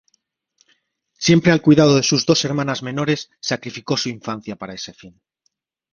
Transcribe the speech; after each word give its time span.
Siempre 1.25 1.51
al 1.51 1.61
cuidado 1.61 1.95
de 1.95 2.01
sus 2.01 2.25
dos 2.25 2.43
hermanas 2.43 2.81
menores, 2.81 3.29
sacrificó 3.39 3.97
su 3.97 4.09
infancia 4.09 4.55
para 4.55 4.73
ese 4.73 4.93
fin. 4.95 5.21